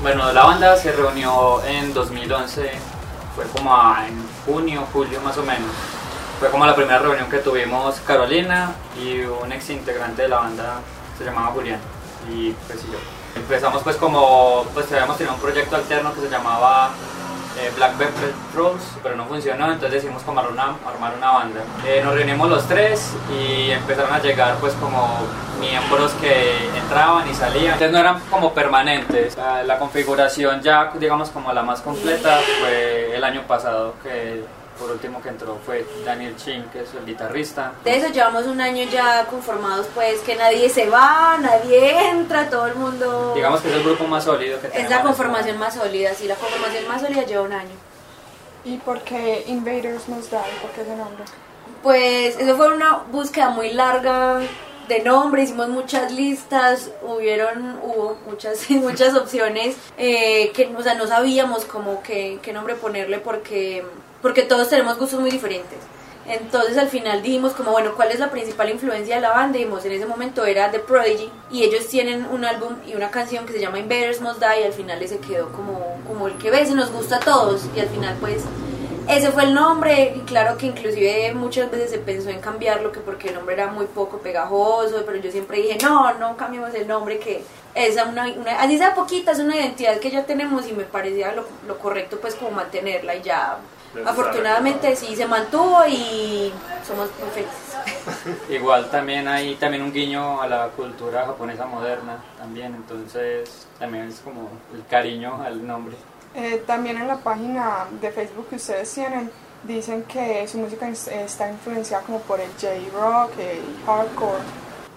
[0.00, 2.70] Bueno, la banda se reunió en 2011,
[3.36, 5.60] fue como en junio, julio más o menos.
[6.40, 10.80] Fue como la primera reunión que tuvimos Carolina y un ex integrante de la banda,
[11.18, 11.80] se llamaba Julián,
[12.30, 12.98] y pues y yo.
[13.36, 16.92] Empezamos pues como, pues habíamos tenido un proyecto alterno que se llamaba
[17.58, 21.60] eh, Black Velvet Rose, pero no funcionó, entonces decidimos armar una, armar una banda.
[21.86, 25.18] Eh, nos reunimos los tres y empezaron a llegar pues como
[25.60, 29.36] miembros que entraban y salían, entonces no eran como permanentes.
[29.36, 34.44] La, la configuración ya digamos como la más completa fue el año pasado que
[34.78, 37.72] por último que entró fue Daniel Chin, que es el guitarrista.
[37.84, 42.66] De eso llevamos un año ya conformados, pues que nadie se va, nadie entra, todo
[42.66, 43.32] el mundo...
[43.34, 44.90] Digamos que es el grupo más sólido que es tenemos.
[44.90, 47.74] la conformación más sólida, sí, la conformación más sólida lleva un año.
[48.64, 50.38] ¿Y por qué Invaders Must Die?
[50.60, 51.24] ¿Por qué ese nombre?
[51.82, 54.40] Pues eso fue una búsqueda muy larga
[54.88, 61.06] de nombre, hicimos muchas listas, hubieron, hubo muchas, muchas opciones eh, que o sea, no
[61.06, 63.84] sabíamos como qué, qué nombre ponerle porque,
[64.22, 65.78] porque todos tenemos gustos muy diferentes.
[66.26, 69.58] Entonces al final dijimos como, bueno, ¿cuál es la principal influencia de la banda?
[69.58, 73.44] Dijimos, en ese momento era The Prodigy y ellos tienen un álbum y una canción
[73.44, 76.50] que se llama Invaders Must Die y al final ese quedó como, como el que
[76.52, 78.44] ves y nos gusta a todos y al final pues
[79.08, 83.00] ese fue el nombre y claro que inclusive muchas veces se pensó en cambiarlo que
[83.00, 86.86] porque el nombre era muy poco pegajoso, pero yo siempre dije, no, no cambiemos el
[86.86, 87.42] nombre que
[87.74, 91.32] es una, una así sea poquita, es una identidad que ya tenemos y me parecía
[91.32, 93.58] lo, lo correcto pues como mantenerla y ya
[94.06, 96.52] afortunadamente sí se mantuvo y
[96.86, 98.48] somos muy felices.
[98.50, 104.20] Igual también hay también un guiño a la cultura japonesa moderna también, entonces también es
[104.20, 105.96] como el cariño al nombre.
[106.34, 109.30] Eh, también en la página de Facebook que ustedes tienen
[109.64, 114.42] dicen que su música es- está influenciada como por el J-Rock, el hardcore.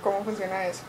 [0.01, 0.81] ¿Cómo funciona eso?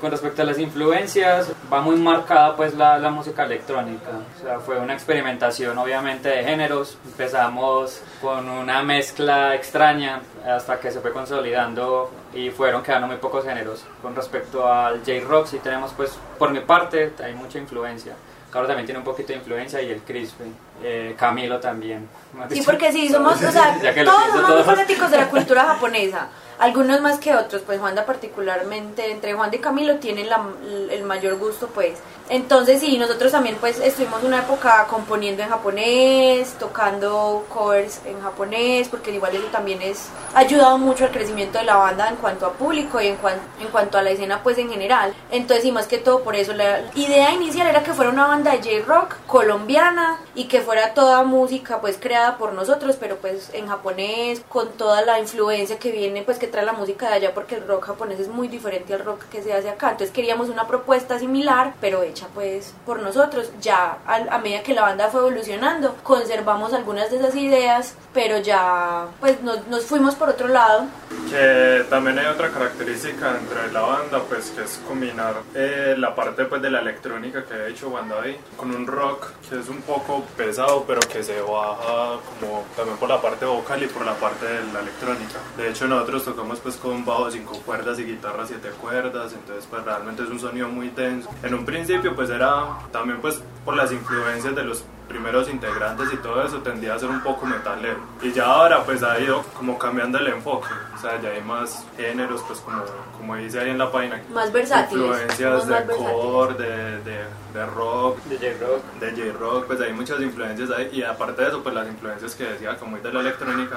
[0.00, 4.08] Con respecto a las influencias, va muy marcada pues la, la música electrónica,
[4.38, 10.90] o sea, fue una experimentación obviamente de géneros, empezamos con una mezcla extraña hasta que
[10.90, 13.84] se fue consolidando y fueron quedando muy pocos géneros.
[14.00, 18.14] Con respecto al J-Rock sí tenemos pues por mi parte hay mucha influencia.
[18.50, 20.44] Carlos también tiene un poquito de influencia y el Crispy,
[20.82, 22.08] eh, Camilo también.
[22.50, 26.28] Sí, porque sí, somos, o sea, todos somos fanáticos de la cultura japonesa.
[26.58, 30.44] Algunos más que otros, pues Juanda particularmente, entre Juan y Camilo tienen la-
[30.90, 31.98] el mayor gusto, pues.
[32.30, 38.88] Entonces sí, nosotros también pues estuvimos una época componiendo en japonés, tocando covers en japonés,
[38.88, 42.44] porque igual eso también es ha ayudado mucho al crecimiento de la banda en cuanto
[42.44, 45.14] a público y en, cuan- en cuanto a la escena pues en general.
[45.30, 48.52] Entonces y más que todo por eso la idea inicial era que fuera una banda
[48.54, 53.68] de J-rock colombiana y que fuera toda música pues creada por nosotros, pero pues en
[53.68, 57.56] japonés con toda la influencia que viene pues que trae la música de allá porque
[57.56, 59.90] el rock japonés es muy diferente al rock que se hace acá.
[59.92, 63.50] Entonces queríamos una propuesta similar, pero hecha pues por nosotros.
[63.60, 68.38] Ya al- a, medida que la banda fue evolucionando, conservamos algunas de esas ideas, pero
[68.38, 70.86] ya pues nos, nos fuimos por otro lado.
[71.30, 76.14] Que también hay otra característica dentro de la banda, pues que es combinar eh, la
[76.14, 79.82] parte pues de la electrónica que ha hecho Bandai con un rock que es un
[79.82, 84.14] poco pesado, pero que se baja como también por la parte vocal y por la
[84.14, 85.38] parte de la electrónica.
[85.56, 89.82] De hecho nosotros tocamos pues con bajo cinco cuerdas y guitarra siete cuerdas, entonces pues
[89.84, 91.28] realmente es un sonido muy denso.
[91.42, 96.16] En un principio pues era también pues por las influencias de los primeros integrantes y
[96.18, 97.98] todo eso tendía a ser un poco metalero.
[98.22, 100.68] Y ya ahora pues ha ido como cambiando el enfoque.
[100.94, 102.84] O sea, ya hay más géneros, pues como,
[103.16, 104.22] como dice ahí en la página.
[104.32, 107.24] Más versátiles, Influencias de core, de, de,
[107.54, 108.84] de rock, De J-Rock.
[109.00, 110.90] de J-rock, pues hay muchas influencias ahí.
[110.92, 113.76] Y aparte de eso, pues las influencias que decía, como de la electrónica.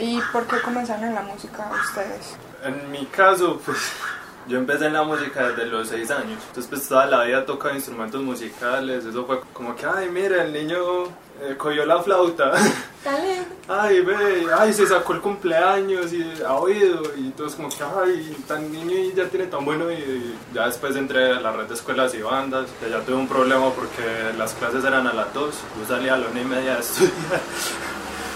[0.00, 2.36] ¿Y por qué comenzaron en la música ustedes?
[2.64, 3.78] En mi caso, pues
[4.48, 6.38] yo empecé en la música desde los 6 años.
[6.48, 9.04] Entonces, pues toda la vida tocaba instrumentos musicales.
[9.04, 11.04] Eso fue como que, ay, mira, el niño
[11.40, 12.52] eh, cogió la flauta.
[13.04, 13.42] Dale.
[13.68, 17.02] ay, ve, ay, se sacó el cumpleaños y ha oído.
[17.16, 19.90] Y todos como que, ay, tan niño y ya tiene tan bueno.
[19.90, 22.68] Y ya después entré a la red de escuelas y bandas.
[22.80, 25.54] Que ya tuve un problema porque las clases eran a las 2.
[25.80, 27.12] Yo salía a la una y media de estudiar.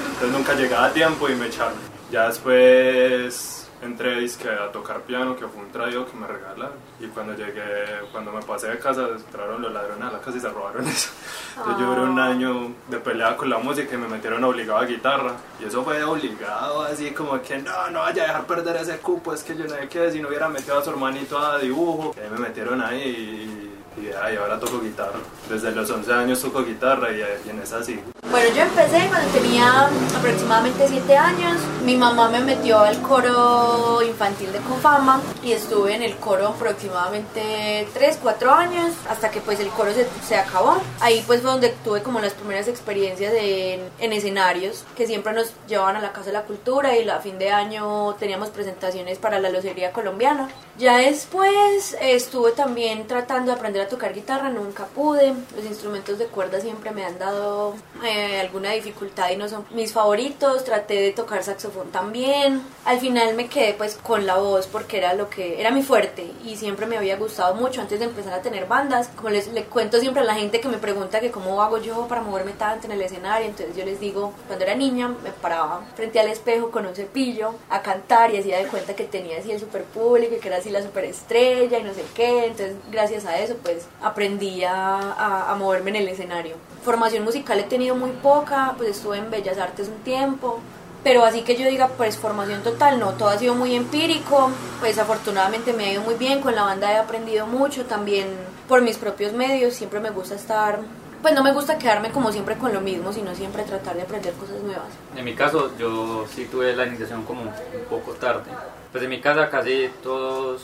[0.07, 1.75] Entonces nunca llegaba a tiempo y me echaron.
[2.11, 6.77] Ya después entré dizque, a tocar piano, que fue un traído que me regalaron.
[7.01, 10.41] Y cuando llegué, cuando me pasé de casa, entraron los ladrones a la casa y
[10.41, 11.11] se robaron eso.
[11.57, 14.85] Entonces yo duré un año de pelea con la música y me metieron obligado a
[14.85, 15.33] guitarra.
[15.61, 19.35] Y eso fue obligado, así como que no, no vaya a dejar perder ese cupo,
[19.35, 22.15] es que yo no sé qué, si no hubiera metido a su hermanito a dibujo.
[22.17, 25.19] Y ahí me metieron ahí y y ahora toco guitarra.
[25.49, 27.99] Desde los 11 años toco guitarra y, y en esa sí.
[28.31, 31.59] Bueno, yo empecé cuando tenía aproximadamente 7 años.
[31.85, 37.87] Mi mamá me metió al coro infantil de Confama y estuve en el coro aproximadamente
[37.95, 40.77] 3, 4 años hasta que pues el coro se, se acabó.
[41.01, 45.53] Ahí pues fue donde tuve como las primeras experiencias de, en escenarios que siempre nos
[45.69, 49.39] llevaban a la Casa de la Cultura y a fin de año teníamos presentaciones para
[49.39, 50.49] la locería colombiana.
[50.79, 55.33] Ya después estuve también tratando de aprender a tocar guitarra, nunca pude.
[55.55, 57.75] Los instrumentos de cuerda siempre me han dado
[58.05, 60.65] eh, alguna dificultad y no son mis favoritos.
[60.65, 62.63] Traté de tocar saxofón también.
[62.85, 66.31] Al final me quedé pues con la voz porque era lo que era mi fuerte
[66.45, 69.09] y siempre me había gustado mucho antes de empezar a tener bandas.
[69.17, 72.07] Como les, le cuento siempre a la gente que me pregunta que cómo hago yo
[72.09, 75.83] para moverme tanto en el escenario, entonces yo les digo, cuando era niña me paraba
[75.95, 79.51] frente al espejo con un cepillo a cantar y hacía de cuenta que tenía así
[79.51, 82.47] el super público y que era así la superestrella y no sé qué.
[82.47, 86.57] Entonces, gracias a eso, pues aprendí a, a, a, moverme en el escenario.
[86.85, 90.61] Formación musical he tenido muy poca, pues estuve en Bellas Artes un tiempo.
[91.05, 94.51] Pero así que yo diga, pues formación total, no, todo ha sido muy empírico,
[94.81, 98.27] pues afortunadamente me ha ido muy bien, con la banda he aprendido mucho, también
[98.67, 100.81] por mis propios medios, siempre me gusta estar
[101.23, 104.33] pues no me gusta quedarme como siempre con lo mismo, sino siempre tratar de aprender
[104.35, 104.87] cosas nuevas.
[105.17, 107.51] En mi caso, yo sí tuve la iniciación como un
[107.91, 108.51] poco tarde.
[108.93, 110.63] Pues en mi casa casi todos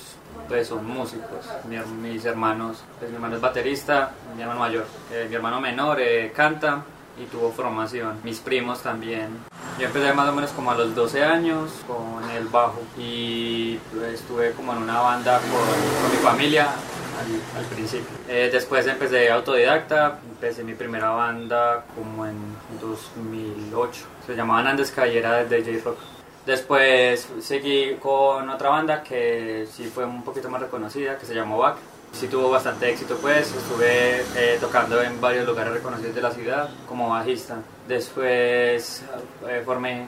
[0.48, 1.46] pues son músicos.
[1.68, 1.78] Mi,
[2.08, 4.84] mis hermanos, pues mi hermano es baterista, mi hermano mayor.
[5.10, 6.84] Eh, mi hermano menor eh, canta
[7.18, 8.18] y tuvo formación.
[8.24, 9.38] Mis primos también.
[9.78, 13.78] Yo empecé más o menos como a los 12 años con el bajo y
[14.12, 18.08] estuve como en una banda con, con mi familia al, al principio.
[18.28, 22.36] Eh, después empecé autodidacta, empecé mi primera banda como en
[22.80, 24.00] 2008.
[24.26, 25.98] Se llamaban Andes Cayera de DJ Rock.
[26.44, 31.58] Después seguí con otra banda que sí fue un poquito más reconocida, que se llamó
[31.58, 31.76] Back.
[32.12, 36.68] Sí tuvo bastante éxito pues, estuve eh, tocando en varios lugares reconocidos de la ciudad
[36.86, 37.58] como bajista.
[37.88, 39.02] Después
[39.48, 40.06] eh, formé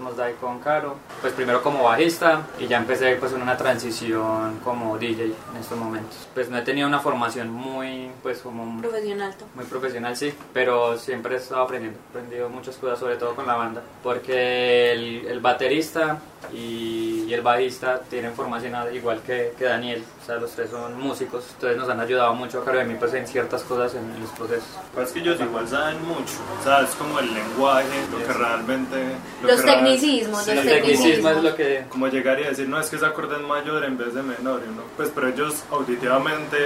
[0.00, 4.58] Must Die con Caro, pues primero como bajista y ya empecé pues en una transición
[4.64, 6.28] como DJ en estos momentos.
[6.34, 8.80] Pues no he tenido una formación muy pues como...
[8.80, 9.34] Profesional.
[9.54, 13.46] Muy profesional sí, pero siempre he estado aprendiendo, he aprendido muchas cosas sobre todo con
[13.46, 16.18] la banda, porque el, el baterista
[16.52, 21.00] y, y, el bajista tienen formación igual que, que, Daniel, o sea los tres son
[21.00, 23.94] músicos, entonces nos han ayudado mucho a Caro y a mí pues en ciertas cosas
[23.94, 24.68] en, en los procesos.
[24.92, 28.32] Pues es que ellos igual saben mucho, o sea es como el lenguaje, lo que
[28.32, 29.16] realmente...
[29.42, 31.84] Lo los que tecnicismos, Sí, los el tecnicismo es lo que...
[31.88, 34.62] Como llegar y decir, no, es que ese acorde es mayor en vez de menor,
[34.64, 36.56] y uno, pues pero ellos auditivamente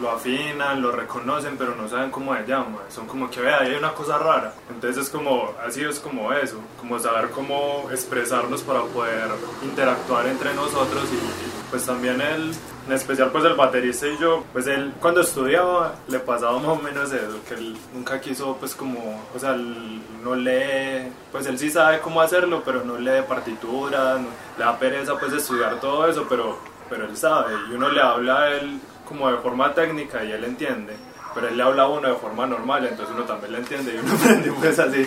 [0.00, 3.70] lo afinan, lo reconocen, pero no saben cómo se llama, son como que, vea, ahí
[3.70, 8.62] hay una cosa rara, entonces es como, así es como eso, como saber cómo expresarnos
[8.62, 9.28] para poder
[9.62, 12.52] interactuar entre nosotros y, y pues también el,
[12.86, 16.76] en especial pues el baterista y yo, pues él cuando estudiaba le pasaba más o
[16.76, 21.58] menos eso, que él nunca quiso pues como, o sea, él no lee, pues él
[21.58, 24.28] sí sabe cómo hacerlo, pero no lee partitura, no,
[24.58, 28.42] le da pereza pues estudiar todo eso, pero, pero él sabe y uno le habla
[28.42, 30.96] a él como de forma técnica y él entiende.
[31.34, 33.98] Pero él le habla a uno de forma normal, entonces uno también le entiende y
[33.98, 35.06] uno aprende pues así.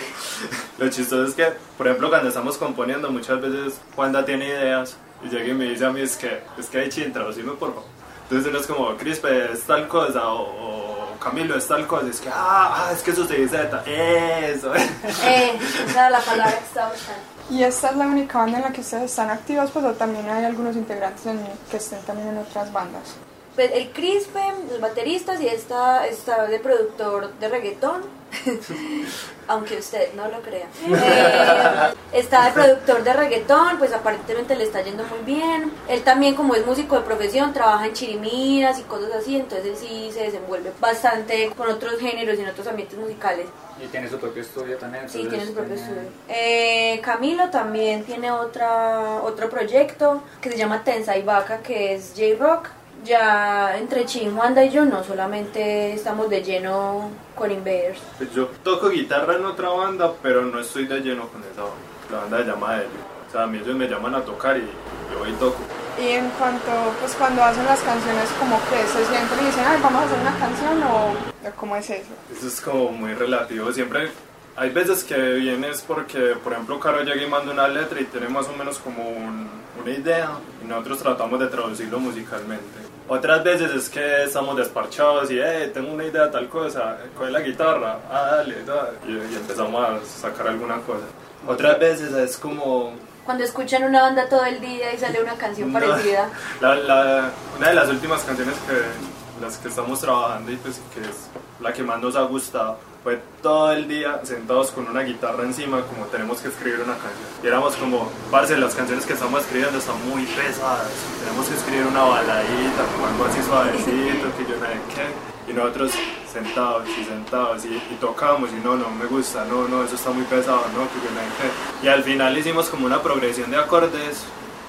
[0.78, 5.28] Lo chistoso es que, por ejemplo, cuando estamos componiendo, muchas veces Juanda tiene ideas y
[5.28, 7.88] llega y me dice a mí, es que, es que hay chin, traducime por favor.
[8.24, 12.20] Entonces uno es como, Crispe es tal cosa, o, o, Camilo es tal cosa, es
[12.20, 14.74] que, ah, ah, es que eso se dice de tal, eso.
[15.24, 17.22] Eh, esa era la palabra que estaba buscando.
[17.50, 20.28] ¿Y esta es la única banda en la que ustedes están activos, pues o también
[20.28, 21.40] hay algunos integrantes en,
[21.70, 23.16] que estén también en otras bandas?
[23.54, 28.02] Pues el Crispe, los bateristas y esta está de productor de reggaetón,
[29.48, 30.66] aunque usted no lo crea.
[30.88, 35.70] Eh, está de productor de reggaetón, pues aparentemente le está yendo muy bien.
[35.88, 40.10] Él también como es músico de profesión, trabaja en chirimidas y cosas así, entonces sí
[40.12, 43.46] se desenvuelve bastante con otros géneros y en otros ambientes musicales.
[43.80, 45.08] Y tiene su propio estudio también.
[45.08, 46.02] Sí, tiene su propio estudio.
[46.28, 52.14] Eh, Camilo también tiene otra, otro proyecto que se llama Tensa y Vaca, que es
[52.16, 52.68] J-Rock
[53.04, 58.00] ya entre Chin, Wanda y yo no solamente estamos de lleno con Invaders.
[58.18, 61.76] Pues yo toco guitarra en otra banda, pero no estoy de lleno con esa banda.
[62.10, 63.14] La banda se llama Helio.
[63.28, 64.68] O sea, a mí ellos me llaman a tocar y
[65.12, 65.58] yo voy y toco.
[66.00, 66.70] Y en cuanto,
[67.00, 70.18] pues cuando hacen las canciones, como que se sienten y dicen, ay, vamos a hacer
[70.20, 72.10] una canción o cómo es eso?
[72.36, 73.72] Eso es como muy relativo.
[73.72, 74.10] Siempre
[74.56, 78.28] hay veces que vienes porque, por ejemplo, Caro llega y manda una letra y tiene
[78.28, 79.48] más o menos como un,
[79.80, 80.30] una idea
[80.62, 82.84] y nosotros tratamos de traducirlo musicalmente.
[83.08, 87.30] Otras veces es que estamos desparchados y, eh, tengo una idea de tal cosa, coge
[87.30, 91.04] la guitarra, ah, dale, dale, y, y empezamos a sacar alguna cosa.
[91.46, 92.94] Otras veces es como...
[93.24, 96.30] Cuando escuchan una banda todo el día y sale una canción No, parecida.
[96.60, 101.00] La, la, una de las últimas canciones que, las que estamos trabajando y pues que
[101.00, 101.28] es
[101.60, 105.82] la que más nos ha gustado, fue todo el día sentados con una guitarra encima
[105.82, 107.28] como tenemos que escribir una canción.
[107.42, 110.90] Y éramos como, parce, las canciones que estamos escribiendo están muy pesadas,
[111.22, 115.50] tenemos que escribir una baladita, algo así suavecito, que yo no sé qué.
[115.50, 115.92] Y nosotros
[116.32, 120.10] sentados y sentados y, y tocamos y no, no me gusta, no, no, eso está
[120.10, 121.86] muy pesado, no, que yo no sé qué.
[121.86, 124.24] Y al final hicimos como una progresión de acordes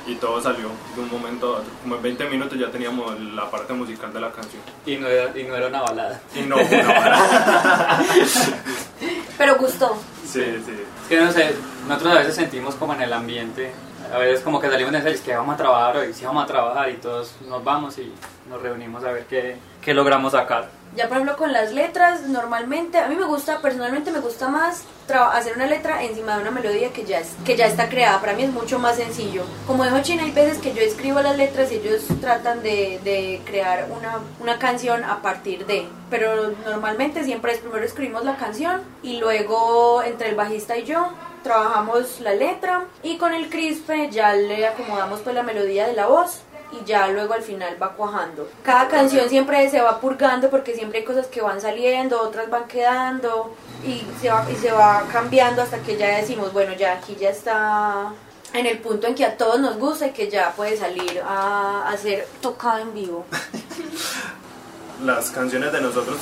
[0.05, 1.71] y todo salió de un momento a otro.
[1.81, 4.61] Como en 20 minutos ya teníamos la parte musical de la canción.
[4.85, 6.21] Y no era, y no era una balada.
[6.35, 8.03] Y no, fue una balada.
[9.37, 9.97] Pero gustó.
[10.23, 10.83] Sí, sí.
[11.03, 11.55] Es que no sé,
[11.87, 13.71] nosotros a veces sentimos como en el ambiente,
[14.13, 16.47] a veces como que salimos de ensayos que vamos a trabajar hoy, sí vamos a
[16.47, 18.11] trabajar y todos nos vamos y
[18.49, 20.69] nos reunimos a ver qué, qué logramos sacar.
[20.95, 24.85] Ya por ejemplo con las letras, normalmente, a mí me gusta, personalmente me gusta más
[25.13, 28.19] hacer una letra encima de una melodía que ya, es, que ya está creada.
[28.19, 29.43] Para mí es mucho más sencillo.
[29.67, 33.41] Como dijo China, hay veces que yo escribo las letras y ellos tratan de, de
[33.45, 35.87] crear una, una canción a partir de.
[36.09, 41.09] Pero normalmente siempre es primero escribimos la canción y luego entre el bajista y yo
[41.43, 46.07] trabajamos la letra y con el crispe ya le acomodamos pues la melodía de la
[46.07, 46.41] voz
[46.71, 48.49] y ya luego al final va cuajando.
[48.63, 52.67] Cada canción siempre se va purgando porque siempre hay cosas que van saliendo, otras van
[52.67, 53.53] quedando
[53.85, 57.29] y se va, y se va cambiando hasta que ya decimos, bueno, ya aquí ya
[57.29, 58.11] está
[58.53, 61.89] en el punto en que a todos nos gusta y que ya puede salir a,
[61.89, 63.25] a ser tocado en vivo.
[65.03, 66.17] Las canciones de nosotros,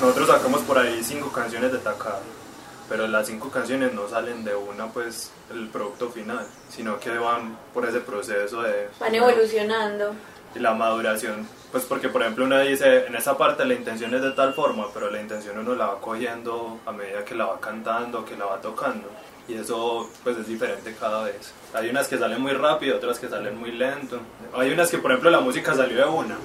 [0.00, 2.20] nosotros sacamos por ahí cinco canciones de Takada,
[2.88, 7.56] pero las cinco canciones no salen de una, pues, el producto final, sino que van
[7.72, 8.88] por ese proceso de...
[9.00, 10.14] Van evolucionando.
[10.54, 14.22] y la maduración, pues porque por ejemplo uno dice, en esa parte la intención es
[14.22, 17.60] de tal forma, pero la intención uno la va cogiendo a medida que la va
[17.60, 19.08] cantando, que la va tocando.
[19.48, 21.52] Y eso pues es diferente cada vez.
[21.74, 24.18] Hay unas que salen muy rápido, otras que salen muy lento.
[24.54, 26.36] Hay unas que por ejemplo la música salió de una.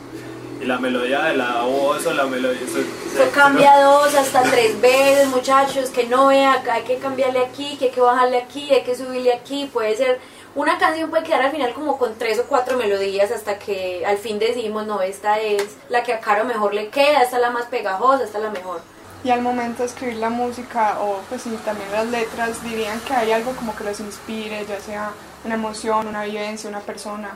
[0.62, 2.62] Y la melodía de la voz o la melodía...
[2.62, 2.80] Eso,
[3.18, 7.86] Se cambia dos hasta tres veces, muchachos, que no vea, hay que cambiarle aquí, que
[7.86, 10.20] hay que bajarle aquí, hay que subirle aquí, puede ser,
[10.54, 14.18] una canción puede quedar al final como con tres o cuatro melodías hasta que al
[14.18, 17.50] fin decimos, no, esta es la que a Caro mejor le queda, esta es la
[17.50, 18.82] más pegajosa, esta es la mejor.
[19.24, 23.32] Y al momento de escribir la música o pues también las letras, dirían que hay
[23.32, 25.12] algo como que los inspire, ya sea
[25.44, 27.32] una emoción, una vivencia, una persona.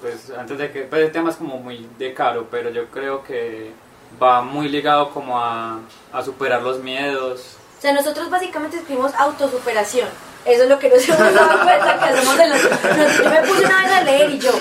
[0.00, 3.22] Pues antes de que, pues el tema es como muy de caro, pero yo creo
[3.22, 3.70] que
[4.20, 5.80] va muy ligado como a,
[6.12, 7.56] a superar los miedos.
[7.78, 10.08] O sea, nosotros básicamente escribimos autosuperación.
[10.44, 12.62] Eso es lo que nos hemos dado cuenta que hacemos en los...
[12.62, 14.52] Yo me puse una vez a leer y yo...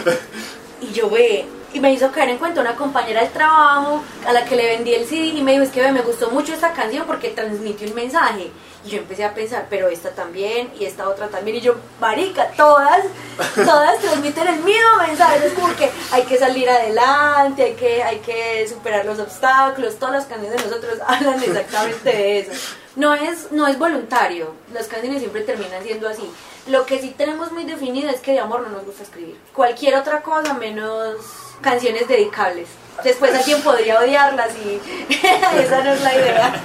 [0.81, 1.45] Y yo ve...
[1.71, 4.91] Y me hizo caer en cuenta una compañera del trabajo a la que le vendí
[4.95, 7.85] el CD y me dijo, es que ve, me gustó mucho esta canción porque transmite
[7.85, 8.49] un mensaje.
[8.85, 11.57] Y yo empecé a pensar, pero esta también y esta otra también.
[11.57, 13.03] Y yo, marica, todas,
[13.55, 15.47] todas transmiten el mismo mensaje.
[15.47, 19.97] Es como que hay que salir adelante, hay que, hay que superar los obstáculos.
[19.97, 22.51] Todas las canciones de nosotros hablan exactamente de eso.
[22.95, 26.29] No es, no es voluntario, las canciones siempre terminan siendo así.
[26.67, 29.37] Lo que sí tenemos muy definido es que de amor no nos gusta escribir.
[29.53, 31.15] Cualquier otra cosa menos
[31.61, 32.67] canciones dedicables.
[33.03, 34.81] Después alguien podría odiarlas y
[35.59, 36.61] esa no es la idea.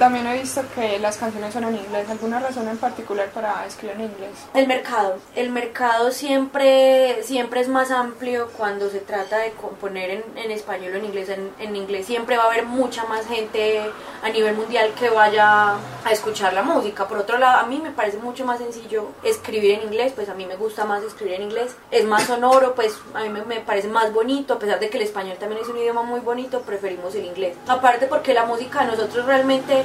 [0.00, 2.08] También he visto que las canciones son en inglés.
[2.08, 4.30] ¿Alguna razón en particular para escribir en inglés?
[4.54, 5.18] El mercado.
[5.36, 10.94] El mercado siempre, siempre es más amplio cuando se trata de componer en, en español
[10.94, 11.28] o en inglés.
[11.28, 13.82] En, en inglés siempre va a haber mucha más gente
[14.22, 17.06] a nivel mundial que vaya a escuchar la música.
[17.06, 20.34] Por otro lado, a mí me parece mucho más sencillo escribir en inglés, pues a
[20.34, 21.76] mí me gusta más escribir en inglés.
[21.90, 24.96] Es más sonoro, pues a mí me, me parece más bonito, a pesar de que
[24.96, 27.58] el español también es un idioma muy bonito, preferimos el inglés.
[27.68, 29.84] Aparte porque la música a nosotros realmente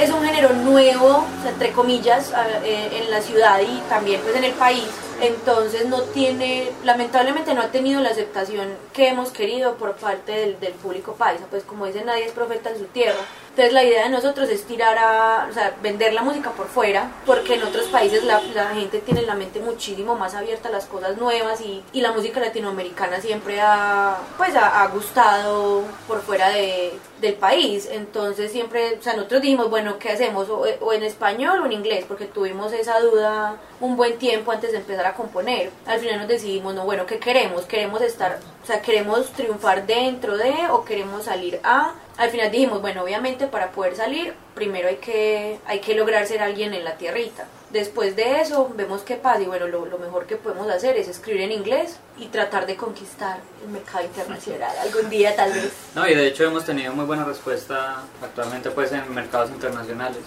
[0.00, 2.32] es un género nuevo, entre comillas,
[2.64, 4.88] eh, en la ciudad y también pues en el país.
[5.20, 10.60] Entonces no tiene, lamentablemente no ha tenido la aceptación que hemos querido por parte del,
[10.60, 11.44] del público paisa.
[11.50, 13.20] Pues como dice, nadie es profeta en su tierra.
[13.50, 17.10] Entonces la idea de nosotros es tirar a, o sea, vender la música por fuera,
[17.26, 20.86] porque en otros países la, la gente tiene la mente muchísimo más abierta a las
[20.86, 26.48] cosas nuevas y, y la música latinoamericana siempre ha, pues, ha, ha gustado por fuera
[26.48, 27.88] de, del país.
[27.90, 30.48] Entonces siempre, o sea, nosotros dijimos, bueno, ¿qué hacemos?
[30.48, 34.72] O, o en español o en inglés, porque tuvimos esa duda un buen tiempo antes
[34.72, 35.70] de empezar a componer.
[35.86, 37.64] Al final nos decidimos, no, bueno, ¿qué queremos?
[37.64, 41.94] ¿Queremos estar, o sea, queremos triunfar dentro de o queremos salir a?
[42.16, 46.42] Al final dijimos, bueno, obviamente para poder salir, primero hay que, hay que lograr ser
[46.42, 47.46] alguien en la tierrita.
[47.72, 51.06] Después de eso, vemos qué pasa y bueno, lo, lo mejor que podemos hacer es
[51.06, 55.72] escribir en inglés y tratar de conquistar el mercado internacional algún día tal vez.
[55.94, 60.18] No, y de hecho hemos tenido muy buena respuesta actualmente pues en mercados internacionales.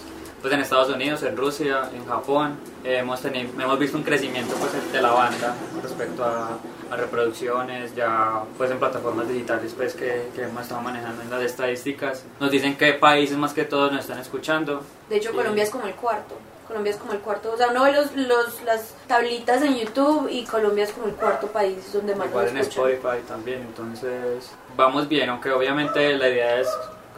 [0.41, 4.53] Pues en Estados Unidos, en Rusia, en Japón, eh, hemos, tenido, hemos visto un crecimiento
[4.55, 6.57] pues de la banda respecto a,
[6.91, 11.41] a reproducciones, ya pues en plataformas digitales pues que, que hemos estado manejando en las
[11.43, 12.23] estadísticas.
[12.41, 14.81] Nos dicen qué países más que todos nos están escuchando.
[15.09, 16.35] De hecho, Y- Colombia es como el cuarto.
[16.74, 20.27] Colombia es como el cuarto, o sea, uno ve los, los, las tablitas en YouTube
[20.27, 22.89] y Colombia es como el cuarto país donde más Igual en escuchan.
[22.94, 26.68] Spotify también, entonces vamos bien, aunque obviamente la idea es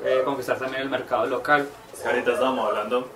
[0.04, 1.70] eh, conquistar también el mercado local.
[2.06, 3.08] Ahorita estábamos hablando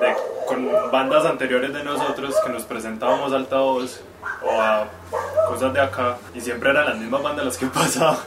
[0.00, 0.16] de
[0.48, 4.00] con bandas anteriores de nosotros que nos presentábamos altavoz
[4.42, 4.88] o a
[5.48, 8.18] cosas de acá y siempre eran las mismas bandas las que pasaban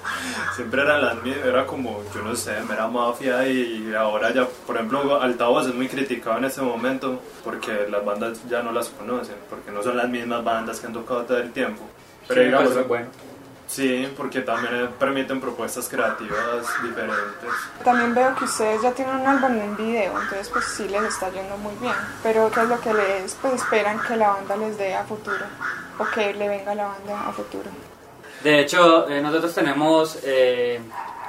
[0.56, 4.76] siempre eran las mismas era como yo no sé mera mafia y ahora ya por
[4.76, 9.36] ejemplo altavoz es muy criticado en este momento porque las bandas ya no las conocen
[9.50, 11.82] porque no son las mismas bandas que han tocado todo el tiempo
[12.28, 13.08] pero Sí, me digamos bueno.
[13.72, 17.50] Sí porque también permiten propuestas creativas diferentes
[17.84, 21.30] También veo que ustedes ya tienen un álbum en video, entonces pues sí les está
[21.30, 21.96] yendo muy bien.
[22.22, 25.46] Pero ¿qué es lo que les pues, esperan que la banda les dé a futuro?
[25.98, 27.70] O que le venga a la banda a futuro.
[28.44, 30.82] De hecho, eh, nosotros tenemos eh,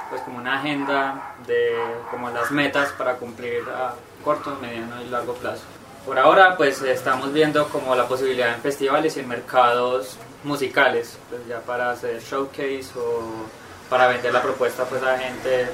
[0.09, 1.73] pues como una agenda de
[2.11, 5.63] como las metas para cumplir a corto, mediano y largo plazo.
[6.05, 11.45] Por ahora, pues estamos viendo como la posibilidad en festivales y en mercados musicales, pues
[11.47, 13.21] ya para hacer showcase o
[13.89, 15.67] para vender la propuesta pues a gente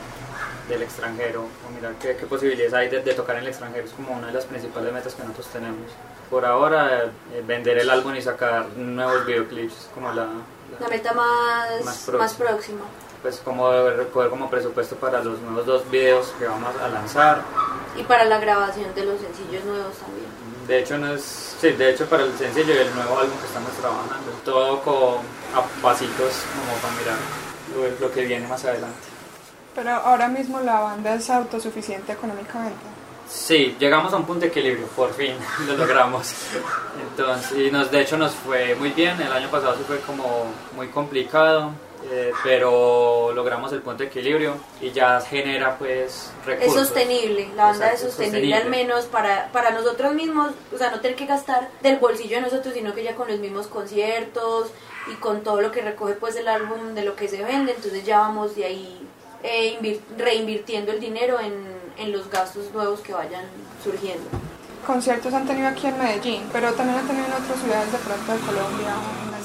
[0.67, 3.91] del extranjero o mirar qué, qué posibilidades hay de, de tocar en el extranjero es
[3.93, 5.91] como una de las principales metas que nosotros tenemos.
[6.29, 10.87] Por ahora, eh, vender el álbum y sacar nuevos videoclips es como la, la- La
[10.87, 12.81] meta más, Más más, próxima.
[13.23, 17.41] pues como recoger como presupuesto para los nuevos dos videos que vamos a lanzar.
[17.97, 20.18] Y para la grabación de los sencillos nuevos también.
[20.69, 23.47] De hecho no es, sí, de hecho para el sencillo y el nuevo álbum que
[23.47, 25.15] estamos trabajando, todo con
[25.55, 27.17] a pasitos como para mirar
[27.99, 29.07] lo, lo que viene más adelante.
[29.73, 32.77] Pero ahora mismo la banda es autosuficiente económicamente.
[33.27, 35.33] Sí, llegamos a un punto de equilibrio, por fin
[35.67, 36.35] lo logramos.
[37.01, 40.53] Entonces, y nos, de hecho nos fue muy bien, el año pasado sí fue como
[40.75, 41.71] muy complicado,
[42.11, 46.87] eh, pero logramos el punto de equilibrio y ya genera pues Es recursos.
[46.87, 50.99] sostenible, la banda Exacto, es sostenible, al menos para, para nosotros mismos, o sea, no
[51.01, 54.67] tener que gastar del bolsillo de nosotros, sino que ya con los mismos conciertos
[55.11, 58.03] y con todo lo que recoge pues el álbum de lo que se vende, entonces
[58.05, 59.07] ya vamos de ahí
[59.43, 61.53] eh, invir- reinvirtiendo el dinero en,
[61.97, 63.45] en los gastos nuevos que vayan
[63.83, 64.27] surgiendo.
[64.85, 68.31] Conciertos han tenido aquí en Medellín, pero también han tenido en otras ciudades de pronto
[68.33, 68.93] de Colombia.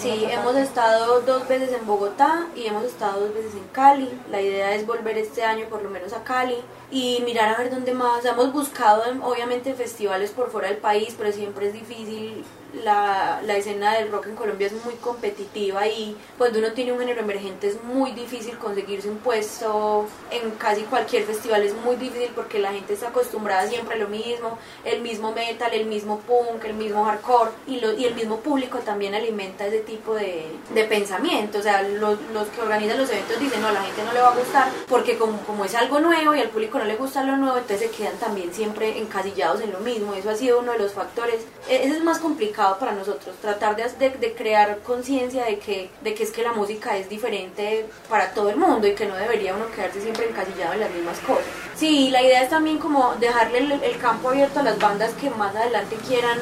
[0.01, 4.11] Sí, hemos estado dos veces en Bogotá y hemos estado dos veces en Cali.
[4.31, 6.57] La idea es volver este año por lo menos a Cali
[6.91, 8.25] y mirar a ver dónde más.
[8.25, 12.45] Hemos buscado en- obviamente festivales por fuera del país, pero siempre es difícil.
[12.83, 16.99] La, la escena del rock en Colombia es muy competitiva y cuando uno tiene un
[16.99, 21.63] género emergente es muy difícil conseguirse un puesto en casi cualquier festival.
[21.63, 25.73] Es muy difícil porque la gente está acostumbrada siempre a lo mismo, el mismo metal,
[25.73, 29.81] el mismo punk, el mismo hardcore y, lo, y el mismo público también alimenta ese
[29.81, 31.59] tipo de, de pensamiento.
[31.59, 34.21] O sea, los, los que organizan los eventos dicen, no, a la gente no le
[34.21, 37.23] va a gustar porque como, como es algo nuevo y al público no le gusta
[37.23, 40.15] lo nuevo, entonces se quedan también siempre encasillados en lo mismo.
[40.15, 41.43] Eso ha sido uno de los factores.
[41.69, 46.23] E- Ese es más complicado para nosotros, tratar de, crear conciencia de que, de que
[46.23, 49.71] es que la música es diferente para todo el mundo y que no debería uno
[49.75, 51.45] quedarse siempre encasillado en las mismas cosas.
[51.77, 55.31] Sí, la idea es también como dejarle el, el campo abierto a las bandas que
[55.31, 56.39] más adelante quieran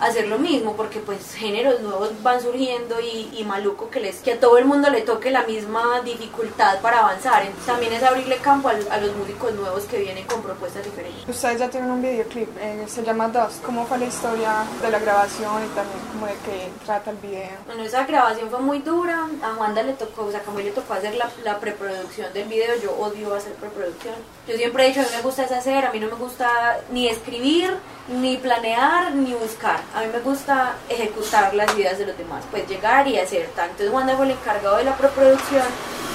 [0.00, 4.32] hacer lo mismo, porque pues géneros nuevos van surgiendo y, y maluco que les que
[4.32, 7.42] a todo el mundo le toque la misma dificultad para avanzar.
[7.42, 11.28] Entonces, también es abrirle campo a, a los músicos nuevos que vienen con propuestas diferentes.
[11.28, 13.62] Ustedes ya tienen un videoclip, eh, se llama Dust.
[13.64, 17.50] ¿Cómo fue la historia de la grabación y también como de qué trata el video?
[17.66, 19.28] Bueno, esa grabación fue muy dura.
[19.42, 22.74] A Wanda le tocó, o sea, como le tocó hacer la, la preproducción del video,
[22.82, 24.14] yo odio hacer preproducción.
[24.48, 27.08] Yo siempre he dicho, a mí me gusta hacer, a mí no me gusta ni
[27.08, 27.76] escribir,
[28.08, 29.80] ni planear, ni buscar.
[29.94, 33.48] A mí me gusta ejecutar las ideas de los demás, pues llegar y hacer.
[33.54, 33.70] tal.
[33.70, 35.64] Entonces Wanda fue el encargado de la preproducción.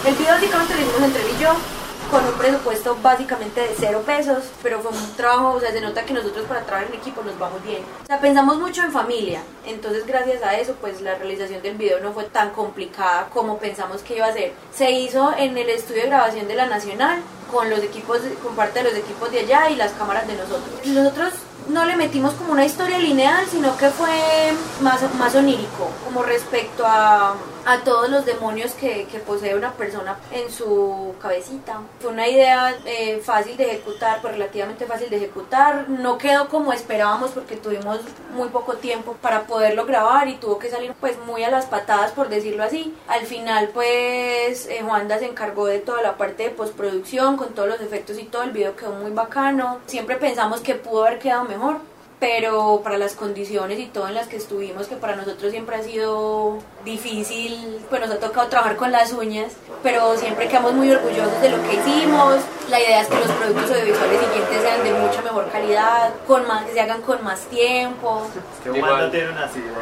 [0.06, 1.54] El video básicamente lo hicimos entre él y yo
[2.10, 6.04] con un presupuesto básicamente de cero pesos, pero fue un trabajo, o sea, se nota
[6.04, 7.82] que nosotros para trabajar en equipo nos vamos bien.
[8.04, 12.02] O sea, pensamos mucho en familia, entonces gracias a eso, pues la realización del video
[12.02, 14.52] no fue tan complicada como pensamos que iba a ser.
[14.76, 18.84] Se hizo en el estudio de grabación de la Nacional, con los equipos, con parte
[18.84, 20.86] de los equipos de allá y las cámaras de nosotros.
[20.86, 21.34] Nosotros
[21.72, 24.10] no le metimos como una historia lineal, sino que fue
[24.82, 30.52] más, más onírico, como respecto a, a todos los demonios que, posee una persona en
[30.52, 31.82] su cabecita.
[32.00, 35.88] Fue una idea eh, fácil de ejecutar, pues relativamente fácil de ejecutar.
[35.90, 38.00] No quedó como esperábamos porque tuvimos
[38.34, 42.12] muy poco tiempo para poderlo grabar y tuvo que salir pues muy a las patadas,
[42.12, 42.96] por decirlo así.
[43.08, 47.70] Al final pues eh, Juanda se encargó de toda la parte de postproducción, con todos
[47.70, 49.80] los efectos y todo, el video quedó muy bacano.
[49.86, 51.78] Siempre pensamos que pudo haber quedado mejor,
[52.22, 55.82] pero para las condiciones y todo en las que estuvimos, que para nosotros siempre ha
[55.82, 61.42] sido difícil, pues nos ha tocado trabajar con las uñas, pero siempre quedamos muy orgullosos
[61.42, 62.36] de lo que hicimos.
[62.70, 66.64] La idea es que los productos audiovisuales siguientes sean de mucha mejor calidad, con más,
[66.66, 68.28] que se hagan con más tiempo.
[68.56, 69.78] Es que Wanda tiene unas ideas.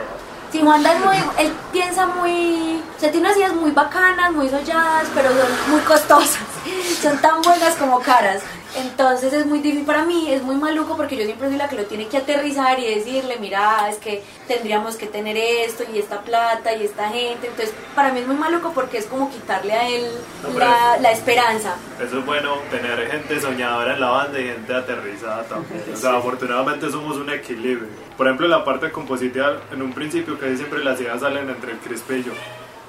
[0.49, 4.47] Sí, Wanda es muy, él piensa muy, o sea, tiene unas ideas muy bacanas, muy
[4.47, 6.39] solladas, pero son muy costosas,
[7.01, 8.41] son tan buenas como caras.
[8.81, 11.75] Entonces es muy difícil para mí, es muy maluco porque yo siempre soy la que
[11.75, 16.21] lo tiene que aterrizar y decirle, mira, es que tendríamos que tener esto y esta
[16.21, 17.47] plata y esta gente.
[17.47, 20.05] Entonces para mí es muy maluco porque es como quitarle a él
[20.43, 21.75] No, la, pero- la esperanza.
[22.01, 25.83] Eso es bueno tener gente soñadora en la banda y gente aterrizada también.
[25.93, 27.87] O sea, afortunadamente somos un equilibrio.
[28.17, 31.71] Por ejemplo, en la parte compositiva, en un principio casi siempre las ideas salen entre
[31.73, 32.31] el Crispe y yo.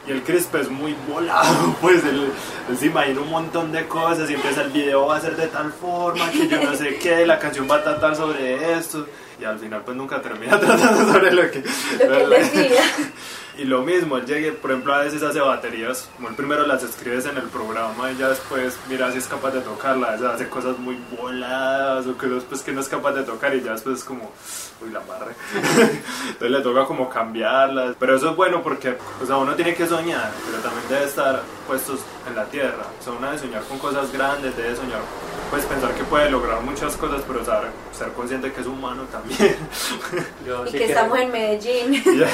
[0.06, 2.32] Y el Crispe es muy volado, pues él,
[2.68, 5.46] él se imagina un montón de cosas y empieza el video va a ser de
[5.48, 9.06] tal forma que yo no sé qué, la canción va a tratar sobre esto.
[9.40, 11.60] Y al final pues nunca termina tratando sobre lo que...
[11.60, 12.82] Lo que él decía.
[13.58, 16.82] Y lo mismo, él llegue, por ejemplo, a veces hace baterías, como el primero las
[16.82, 20.26] escribes en el programa y ya después mira si es capaz de tocarla, a veces
[20.26, 23.72] hace cosas muy voladas o que después que no es capaz de tocar y ya
[23.72, 24.30] después es como,
[24.82, 25.34] uy, la barre.
[26.28, 27.96] Entonces le toca como cambiarlas.
[27.98, 31.42] Pero eso es bueno porque, o sea, uno tiene que soñar, pero también debe estar
[31.70, 32.84] puestos en la tierra.
[32.98, 34.98] O sea, uno debe soñar con cosas grandes, debe soñar,
[35.50, 39.56] pues pensar que puede lograr muchas cosas, pero saber, ser consciente que es humano también.
[40.46, 42.02] Yo Y sí que quiero- estamos en Medellín.
[42.18, 42.26] Yo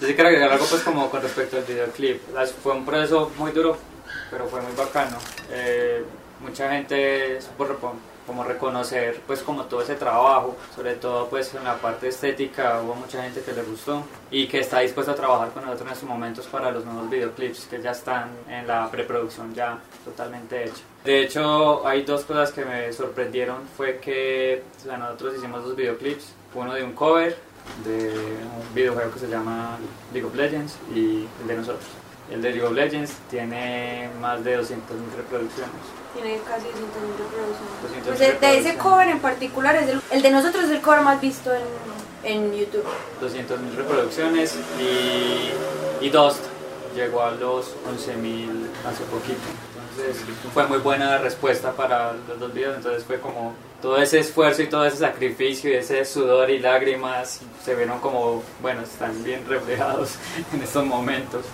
[0.00, 2.20] sí quiero agregar algo pues como con respecto al videoclip.
[2.64, 3.76] Fue un proceso muy duro,
[4.28, 5.18] pero fue muy bacano.
[5.52, 6.04] Eh,
[6.40, 7.66] mucha gente supo
[8.26, 12.94] como reconocer pues como todo ese trabajo, sobre todo pues en la parte estética hubo
[12.94, 16.08] mucha gente que le gustó y que está dispuesta a trabajar con nosotros en estos
[16.08, 20.82] momentos para los nuevos videoclips que ya están en la preproducción ya totalmente hecha.
[21.04, 25.76] De hecho hay dos cosas que me sorprendieron, fue que o sea, nosotros hicimos dos
[25.76, 27.36] videoclips, uno de un cover
[27.84, 29.78] de un videojuego que se llama
[30.12, 31.84] League of Legends y el de nosotros.
[32.30, 34.76] El de League of Legends tiene más de 200.000
[35.16, 35.99] reproducciones.
[36.14, 36.72] Tiene casi 200.000
[37.18, 38.04] reproducciones.
[38.04, 40.80] 200.000 Pues de, de ese cover en particular, es el, el de nosotros es el
[40.80, 41.62] cover más visto en,
[42.24, 42.84] en YouTube.
[43.22, 46.44] 200.000 reproducciones y, y Dust
[46.94, 49.38] llegó a los 11.000 hace poquito.
[49.90, 54.62] Entonces fue muy buena respuesta para los dos videos, entonces fue como todo ese esfuerzo
[54.62, 59.44] y todo ese sacrificio y ese sudor y lágrimas se vieron como, bueno, están bien
[59.48, 60.14] reflejados
[60.52, 61.44] en estos momentos.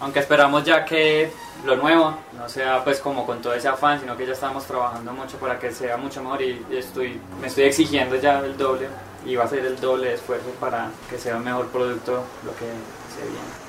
[0.00, 1.32] Aunque esperamos ya que
[1.64, 5.12] lo nuevo no sea pues como con todo ese afán, sino que ya estamos trabajando
[5.12, 8.88] mucho para que sea mucho mejor y estoy, me estoy exigiendo ya el doble
[9.24, 12.52] y va a ser el doble de esfuerzo para que sea un mejor producto lo
[12.52, 12.66] que
[13.14, 13.64] se viene.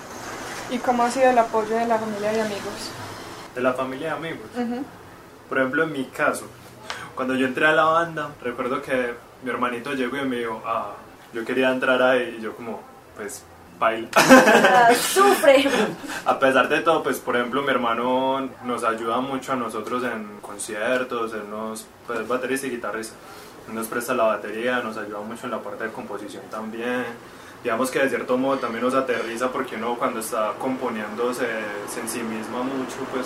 [0.72, 2.92] ¿Y cómo ha sido el apoyo de la familia y amigos?
[3.54, 4.48] De la familia y amigos.
[4.58, 4.84] Ujú.
[5.48, 6.48] Por ejemplo, en mi caso,
[7.14, 10.92] cuando yo entré a la banda, recuerdo que mi hermanito llegó y me dijo, ah,
[11.34, 12.82] yo quería entrar ahí y yo como,
[13.16, 13.44] pues,
[13.80, 14.08] baila.
[14.18, 15.68] Ah, Sufre.
[16.26, 20.40] a pesar de todo, pues, por ejemplo, mi hermano nos ayuda mucho a nosotros en
[20.42, 23.16] conciertos, él nos, pues, es baterista y guitarrista.
[23.68, 27.04] Él nos presta la batería, nos ayuda mucho en la parte de composición también.
[27.64, 31.48] Digamos que de cierto modo también nos aterriza porque uno cuando está componiendo se,
[31.92, 33.26] se ensimisma mucho, pues...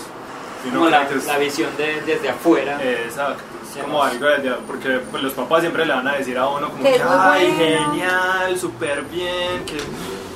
[0.74, 2.78] Como la, es- la visión de, desde afuera.
[2.84, 3.42] Exacto,
[3.76, 6.70] es como algo de, porque pues, los papás siempre le van a decir a uno
[6.70, 7.92] como Que que, es muy ay, bueno".
[7.92, 9.78] genial, súper bien, que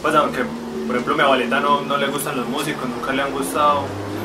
[0.04, 0.44] pues aunque
[0.86, 3.84] por ejemplo mi abuelita no, no le gustan los músicos, nunca le han gustado,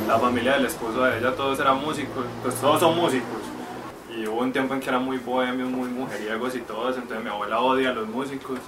[0.09, 3.38] la familia del esposo de ella todos eran músicos, pues todos son músicos.
[4.17, 7.23] Y hubo un tiempo en que eran muy bohemios, muy mujeriegos y todo eso, entonces
[7.23, 8.59] mi abuela odia a los músicos.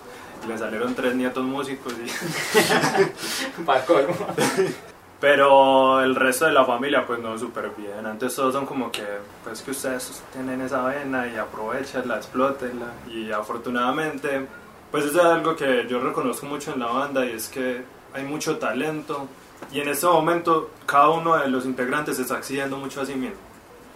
[0.44, 3.62] Y le salieron tres nietos músicos y...
[3.66, 4.14] para colmo.
[5.20, 8.06] Pero el resto de la familia, pues no, súper bien.
[8.06, 9.04] Antes todos son como que,
[9.44, 12.86] pues que ustedes tienen esa vena y aprovechenla, explótenla.
[13.06, 14.46] Y afortunadamente,
[14.90, 18.24] pues eso es algo que yo reconozco mucho en la banda y es que hay
[18.24, 19.28] mucho talento.
[19.72, 23.36] Y en este momento, cada uno de los integrantes está exigiendo mucho a sí mismo.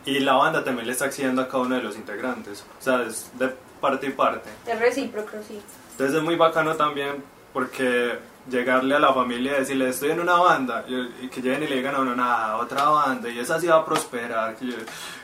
[0.06, 2.64] Y la banda también le está exigiendo a cada uno de los integrantes.
[2.78, 3.48] O sea, es de
[3.80, 4.50] parte y parte.
[4.66, 5.60] Es recíproco, sí.
[5.92, 8.18] Entonces es muy bacano también porque
[8.50, 11.66] llegarle a la familia y decirle estoy en una banda y, y que lleguen y
[11.66, 14.56] le digan a uno nada, otra banda y esa sí va a prosperar.
[14.60, 14.74] Yo-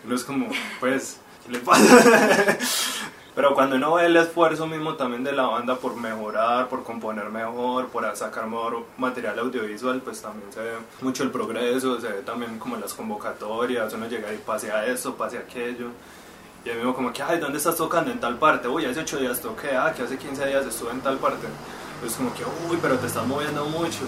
[0.06, 0.48] uno es como,
[0.80, 2.56] pues, ¿qué le pasa?
[3.34, 7.30] Pero cuando uno ve el esfuerzo mismo también de la banda por mejorar, por componer
[7.30, 12.22] mejor, por sacar mejor material audiovisual, pues también se ve mucho el progreso, se ve
[12.22, 15.88] también como las convocatorias, uno llega y pase a esto, pase a aquello.
[16.64, 18.10] Y el mismo como que, ay, ¿dónde estás tocando?
[18.10, 18.68] En tal parte.
[18.68, 21.46] Uy, hace 8 días toqué, ah, que hace 15 días estuve en tal parte.
[22.00, 24.00] Pues como que, uy, pero te estás moviendo mucho.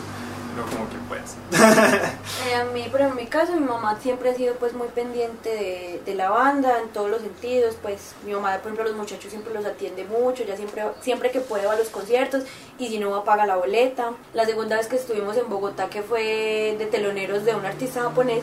[0.63, 1.37] Como que pues.
[2.49, 5.49] Eh, a mí, pero en mi caso, mi mamá siempre ha sido pues muy pendiente
[5.49, 9.31] de, de la banda en todos los sentidos, pues mi mamá, por ejemplo, los muchachos
[9.31, 12.43] siempre los atiende mucho, ya siempre, siempre que puede va a los conciertos
[12.79, 14.13] y si no va paga la boleta.
[14.35, 18.43] La segunda vez que estuvimos en Bogotá, que fue de teloneros de un artista japonés,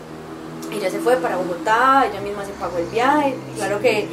[0.72, 4.08] ella se fue para Bogotá, ella misma se pagó el viaje, claro que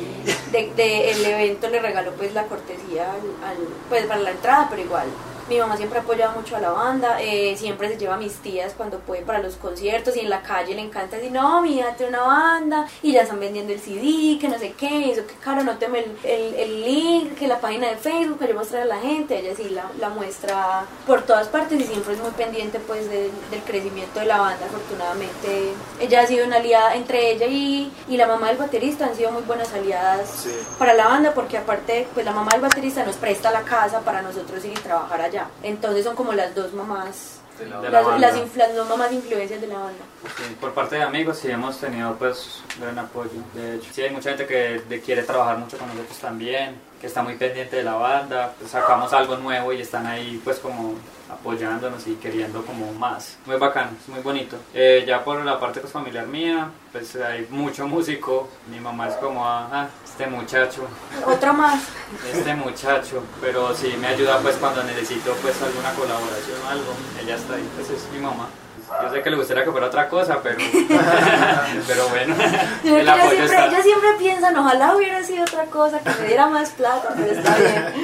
[0.52, 4.66] de, de el evento le regaló pues la cortesía al, al- pues para la entrada,
[4.70, 5.06] pero igual
[5.48, 8.34] mi mamá siempre ha apoyado mucho a la banda, eh, siempre se lleva a mis
[8.36, 11.94] tías cuando puede para los conciertos y en la calle le encanta decir, no, mira,
[11.96, 15.34] tiene una banda y ya están vendiendo el CD, que no sé qué, eso que
[15.34, 18.86] caro, no el, el, el link, que la página de Facebook, que yo mostrar a
[18.86, 22.78] la gente, ella sí la, la muestra por todas partes y siempre es muy pendiente
[22.80, 27.46] pues del, del crecimiento de la banda, afortunadamente ella ha sido una aliada entre ella
[27.46, 30.50] y, y la mamá del baterista, han sido muy buenas aliadas Sí.
[30.78, 34.22] para la banda porque aparte pues la mamá del baterista nos presta la casa para
[34.22, 38.02] nosotros ir y trabajar allá entonces son como las dos mamás De la- De la
[38.18, 40.04] las, dos mamás influencias de la banda.
[40.36, 43.88] Sí, por parte de amigos sí hemos tenido pues gran apoyo, de hecho.
[43.94, 47.34] Sí, hay mucha gente que de- quiere trabajar mucho con nosotros también, que está muy
[47.36, 50.96] pendiente de la banda, pues, sacamos algo nuevo y están ahí pues como
[51.30, 53.36] apoyándonos y queriendo como más.
[53.46, 54.56] Muy bacano, es muy bonito.
[54.74, 59.14] Eh, ya por la parte pues, familiar mía, pues hay mucho músico, mi mamá es
[59.16, 60.86] como, ah, ah, este muchacho,
[61.26, 61.82] otra más
[62.32, 67.36] este muchacho, pero sí me ayuda pues cuando necesito pues alguna colaboración o algo, ella
[67.36, 68.48] está ahí, pues es mi mamá.
[69.02, 70.56] Yo sé que le gustaría que fuera otra cosa, pero,
[71.88, 72.36] pero bueno,
[72.84, 73.82] Yo el ella apoyo siempre, está.
[73.82, 74.06] siempre
[74.58, 77.94] ojalá hubiera sido otra cosa que me diera más plata pero está bien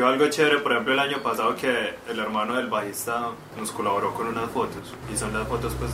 [0.00, 4.14] Que algo chévere, por ejemplo, el año pasado que el hermano del bajista nos colaboró
[4.14, 5.90] con unas fotos y son las fotos pues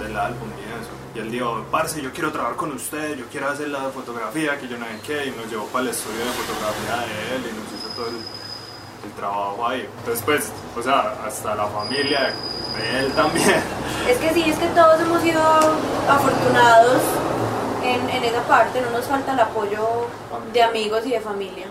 [0.00, 0.88] del álbum y eso.
[1.14, 4.68] Y él dijo, parce, yo quiero trabajar con usted, yo quiero hacer la fotografía, que
[4.68, 7.60] yo no sé qué, y nos llevó para el estudio de fotografía de él y
[7.60, 8.16] nos hizo todo el,
[9.04, 9.86] el trabajo ahí.
[9.98, 12.32] Entonces pues, o sea, hasta la familia
[12.78, 13.62] de él también.
[14.08, 15.42] Es que sí, es que todos hemos sido
[16.08, 17.02] afortunados
[17.84, 20.06] en, en esa parte, no nos falta el apoyo
[20.54, 21.66] de amigos y de familia.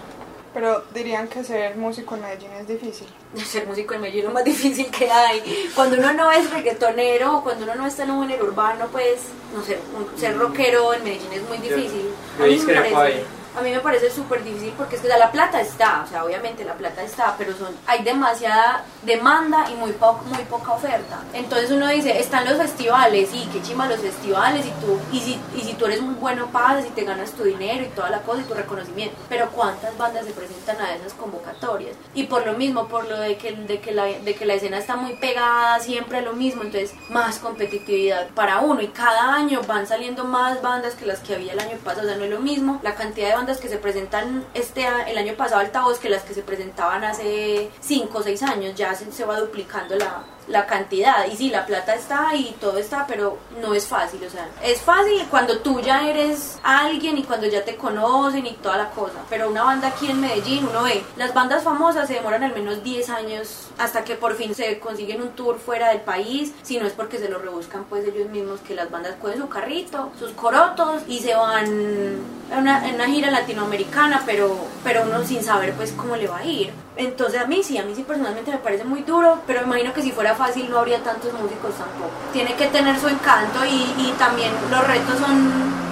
[0.53, 3.07] Pero dirían que ser músico en Medellín es difícil.
[3.45, 5.69] Ser músico en Medellín es lo más difícil que hay.
[5.73, 9.21] Cuando uno no es reggaetonero, o cuando uno no está en un género urbano, pues,
[9.55, 12.09] no sé, un- ser rockero en Medellín es muy difícil.
[12.37, 13.25] yo A mí me discrepo parece- ahí.
[13.57, 16.63] A mí me parece súper difícil porque es que la plata está, o sea, obviamente
[16.63, 21.19] la plata está, pero son, hay demasiada demanda y muy, po- muy poca oferta.
[21.33, 25.39] Entonces uno dice, están los festivales, y qué chima los festivales, y tú, y si,
[25.55, 28.21] y si tú eres muy bueno, pasas y te ganas tu dinero y toda la
[28.21, 29.15] cosa y tu reconocimiento.
[29.27, 31.95] Pero ¿cuántas bandas se presentan a esas convocatorias?
[32.13, 34.77] Y por lo mismo, por lo de que, de que, la, de que la escena
[34.77, 38.81] está muy pegada, siempre lo mismo, entonces más competitividad para uno.
[38.81, 42.09] Y cada año van saliendo más bandas que las que había el año pasado, o
[42.09, 45.33] sea, no es lo mismo la cantidad de bandas que se presentan este el año
[45.33, 49.25] pasado altavoz que las que se presentaban hace 5 o 6 años, ya se, se
[49.25, 51.25] va duplicando la, la cantidad.
[51.31, 54.81] Y sí, la plata está y todo está, pero no es fácil, o sea, es
[54.81, 59.19] fácil cuando tú ya eres alguien y cuando ya te conocen y toda la cosa.
[59.29, 62.83] Pero una banda aquí en Medellín, uno ve, las bandas famosas se demoran al menos
[62.83, 66.85] 10 años hasta que por fin se consiguen un tour fuera del país, si no
[66.85, 70.31] es porque se lo rebuscan pues ellos mismos, que las bandas cogen su carrito, sus
[70.31, 72.21] corotos y se van en
[72.55, 76.71] una, gira latinoamericana, pero, pero uno sin saber pues cómo le va a ir.
[76.95, 80.03] Entonces a mí sí, a mí sí personalmente me parece muy duro, pero imagino que
[80.03, 82.11] si fuera fácil no habría tantos músicos tampoco.
[82.33, 85.90] Tiene que tener su encanto y también los retos son...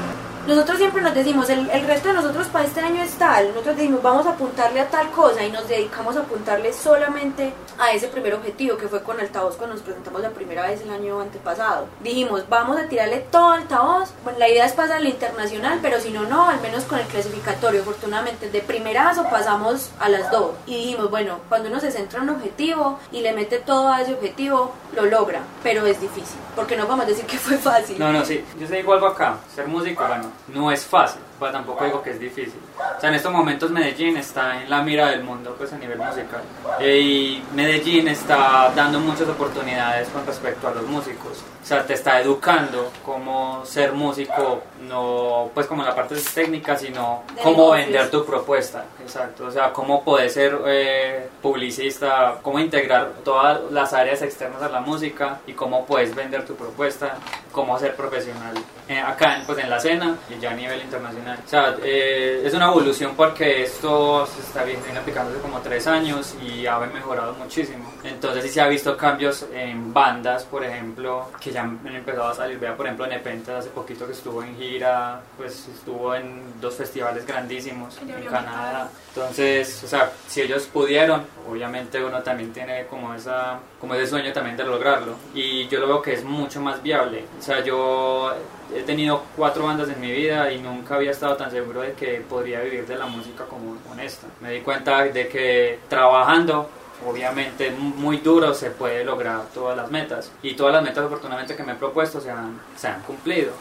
[0.49, 3.75] Nosotros siempre nos decimos, el, el resto de nosotros para este año es tal, nosotros
[3.77, 8.07] decimos vamos a apuntarle a tal cosa y nos dedicamos a apuntarle solamente a ese
[8.07, 11.85] primer objetivo que fue con altavoz cuando nos presentamos la primera vez el año antepasado.
[12.01, 16.09] Dijimos, vamos a tirarle todo altavoz, bueno, la idea es pasar al internacional, pero si
[16.09, 20.53] no, no, al menos con el clasificatorio, afortunadamente de primerazo pasamos a las dos.
[20.65, 24.01] Y dijimos, bueno, cuando uno se centra en un objetivo y le mete todo a
[24.01, 27.99] ese objetivo, lo logra, pero es difícil, porque no a decir que fue fácil.
[27.99, 31.85] No, no, sí, yo digo algo acá, ser músico, bueno, no es fácil, pero tampoco
[31.85, 32.59] digo que es difícil.
[32.77, 35.97] O sea, en estos momentos Medellín está en la mira del mundo, pues a nivel
[35.97, 36.41] musical.
[36.79, 41.43] Eh, y Medellín está dando muchas oportunidades con respecto a los músicos.
[41.61, 47.23] O sea, te está educando cómo ser músico, no pues como la parte técnica, sino
[47.43, 48.85] cómo vender tu propuesta.
[49.01, 54.69] Exacto, o sea, cómo poder ser eh, publicista, cómo integrar todas las áreas externas a
[54.69, 57.15] la música y cómo puedes vender tu propuesta,
[57.51, 58.55] cómo ser profesional
[58.87, 61.28] eh, acá pues en la escena y ya a nivel internacional.
[61.33, 65.87] O sea, eh, es una evolución porque esto se está viendo aplicando hace como tres
[65.87, 67.91] años y ha mejorado muchísimo.
[68.03, 72.35] Entonces sí se ha visto cambios en bandas, por ejemplo, que ya han empezado a
[72.35, 72.59] salir.
[72.59, 77.25] Vea, por ejemplo, Nepenta hace poquito que estuvo en gira, pues estuvo en dos festivales
[77.25, 78.89] grandísimos en Canadá.
[79.09, 84.33] Entonces, o sea, si ellos pudieron, obviamente uno también tiene como esa como ese sueño
[84.33, 87.25] también de lograrlo y yo lo veo que es mucho más viable.
[87.39, 88.33] O sea, yo
[88.75, 92.21] he tenido cuatro bandas en mi vida y nunca había estado tan seguro de que
[92.27, 94.27] podría vivir de la música como con esta.
[94.41, 96.69] Me di cuenta de que trabajando
[97.07, 101.63] obviamente muy duro se puede lograr todas las metas y todas las metas afortunadamente que
[101.63, 103.53] me he propuesto se han, se han cumplido.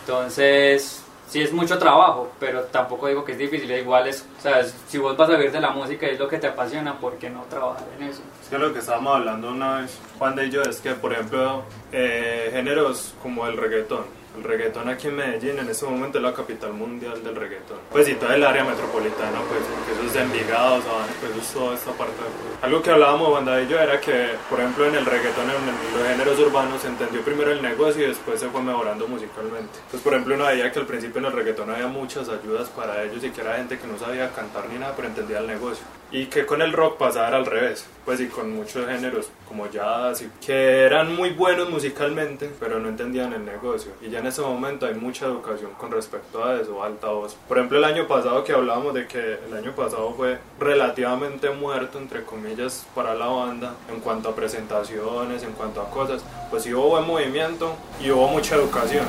[0.00, 4.64] Entonces, sí es mucho trabajo, pero tampoco digo que es difícil, igual es, o sea,
[4.64, 7.14] si vos vas a vivir de la música y es lo que te apasiona, ¿por
[7.18, 8.22] qué no trabajar en eso?
[8.50, 12.50] Que lo que estábamos hablando una vez, Juan de yo, es que, por ejemplo, eh,
[12.52, 16.72] géneros como el reggaetón, el reggaetón aquí en Medellín en ese momento es la capital
[16.72, 17.78] mundial del reggaetón.
[17.92, 20.80] Pues y toda el área metropolitana, pues porque eso es de Envigado,
[21.20, 22.14] pues eso es toda esta parte.
[22.60, 26.08] Algo que hablábamos banda y yo era que, por ejemplo, en el reggaetón, en los
[26.08, 29.78] géneros urbanos, se entendió primero el negocio y después se fue mejorando musicalmente.
[29.78, 33.04] Entonces, por ejemplo, uno veía que al principio en el reggaetón había muchas ayudas para
[33.04, 35.84] ellos y que era gente que no sabía cantar ni nada, pero entendía el negocio.
[36.12, 40.22] Y que con el rock pasaba al revés, pues y con muchos géneros como jazz,
[40.22, 43.92] y que eran muy buenos musicalmente, pero no entendían el negocio.
[44.00, 47.36] Y ya en ese momento hay mucha educación con respecto a eso, altavoz.
[47.46, 51.98] Por ejemplo, el año pasado que hablábamos de que el año pasado fue relativamente muerto,
[51.98, 56.74] entre comillas, para la banda en cuanto a presentaciones, en cuanto a cosas, pues sí
[56.74, 59.06] hubo buen movimiento y hubo mucha educación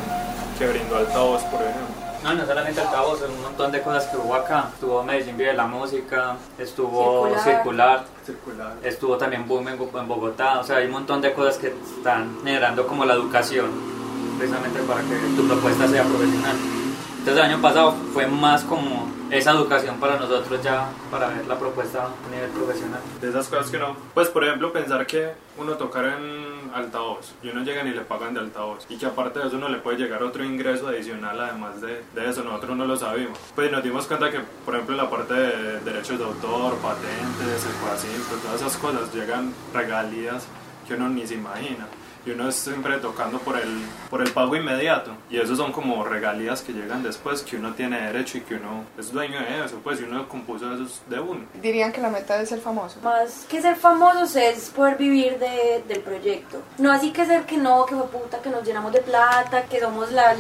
[0.60, 2.11] que brindó altavoz, por ejemplo.
[2.24, 4.70] No, no solamente altavoz, un montón de cosas que hubo acá.
[4.74, 10.60] Estuvo Medellín Vive la Música, estuvo Circular, Circular, estuvo también Boom en, Bogotá.
[10.60, 13.72] O sea, hay un montón de cosas que están generando como la educación,
[14.38, 16.56] precisamente para que tu propuesta sea profesional.
[17.18, 21.58] Entonces el año pasado fue más como esa educación para nosotros ya, para ver la
[21.58, 23.00] propuesta a nivel profesional.
[23.20, 27.50] De esas cosas que no, pues por ejemplo pensar que uno tocar en altavoz y
[27.50, 29.98] uno llega y le pagan de altavoz y que aparte de eso uno le puede
[29.98, 33.38] llegar otro ingreso adicional además de, de eso, nosotros no lo sabíamos.
[33.56, 38.42] Pues nos dimos cuenta que por ejemplo la parte de derechos de autor, patentes, el
[38.42, 40.46] todas esas cosas llegan regalías
[40.88, 41.88] que uno ni se imagina
[42.26, 45.12] y uno es siempre tocando por el, por el pago inmediato.
[45.30, 48.86] Y esos son como regalías que llegan después, que uno tiene derecho y que uno
[48.98, 51.42] es dueño de eso, pues y uno compuso esos de uno.
[51.62, 53.00] Dirían que la meta es ser famoso.
[53.04, 56.62] Más que ser famosos es poder vivir de, del proyecto.
[56.78, 59.80] No así que ser que no, que fue puta, que nos llenamos de plata, que
[59.80, 60.36] somos la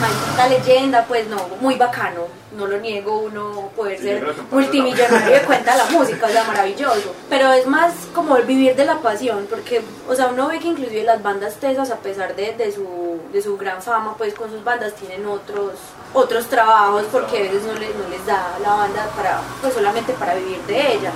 [0.00, 2.26] maldita leyenda, pues no, muy bacano,
[2.56, 7.14] no lo niego, uno poder ser multimillonario de cuenta la música, o sea, maravilloso.
[7.28, 10.68] Pero es más como el vivir de la pasión, porque, o sea, uno ve que
[10.68, 14.50] inclusive las bandas tesas, a pesar de, de, su, de su gran fama, pues con
[14.50, 15.72] sus bandas tienen otros
[16.14, 20.12] otros trabajos porque a veces no les, no les da la banda para pues solamente
[20.14, 21.12] para vivir de ella.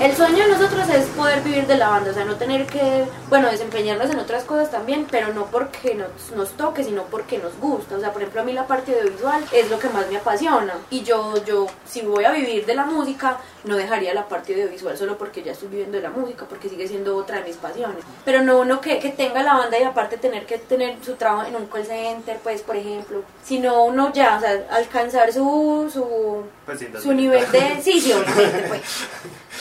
[0.00, 3.04] El sueño de nosotros es poder vivir de la banda, o sea, no tener que,
[3.28, 7.56] bueno, desempeñarnos en otras cosas también, pero no porque nos, nos toque, sino porque nos
[7.58, 7.96] gusta.
[7.96, 10.74] O sea, por ejemplo, a mí la parte audiovisual es lo que más me apasiona
[10.90, 14.96] y yo, yo, si voy a vivir de la música, no dejaría la parte audiovisual
[14.98, 18.04] solo porque ya estoy viviendo de la música, porque sigue siendo otra de mis pasiones.
[18.24, 21.46] Pero no uno que, que tenga la banda y aparte tener que tener su trabajo
[21.46, 26.44] en un call center, pues, por ejemplo, sino uno ya, o sea, alcanzar su, su,
[26.66, 27.78] pues su nivel de...
[27.82, 28.80] Sí, sí, obviamente, pues.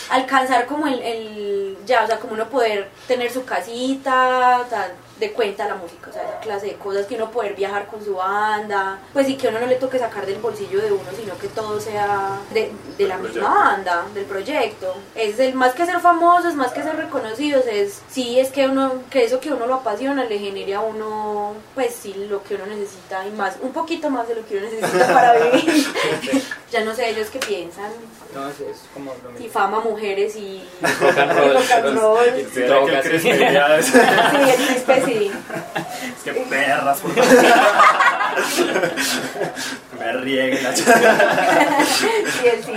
[0.09, 4.91] Alcanzar como el, el, ya, o sea, como uno poder tener su casita, tal,
[5.23, 8.03] de cuenta la música, o sea, esa clase de cosas que uno poder viajar con
[8.03, 11.37] su banda, pues sí que uno no le toque sacar del bolsillo de uno, sino
[11.37, 14.95] que todo sea de, de la misma banda, del proyecto.
[15.15, 19.03] Es el más que ser famosos, más que ser reconocidos, es sí es que uno,
[19.09, 22.65] que eso que uno lo apasiona le genere a uno, pues sí, lo que uno
[22.65, 25.87] necesita y más, un poquito más de lo que uno necesita para vivir.
[26.71, 27.91] ya no sé ellos qué piensan.
[28.33, 28.57] No, es,
[28.93, 29.45] como lo mismo.
[29.45, 31.53] Y fama, mujeres y rock and roll.
[31.57, 32.39] rock and roll.
[32.39, 32.61] Y, sí,
[35.05, 35.31] sí.
[36.17, 37.11] Es que perras, por
[39.99, 40.83] Me rieguen la Sí,
[42.65, 42.73] sí.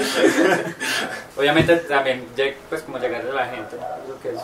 [1.36, 2.26] Obviamente también,
[2.68, 3.76] pues como llegar a la gente,
[4.08, 4.40] lo que es